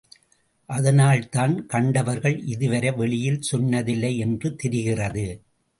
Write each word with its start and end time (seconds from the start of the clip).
அதனால்தான் 0.69 1.65
கண்டவர்கள் 1.65 2.37
இதுவரை 2.45 2.91
வெளியில் 2.91 3.41
சொன்னதில்லை 3.51 4.17
என்று 4.17 4.55
தெரிகிறது. 4.55 5.27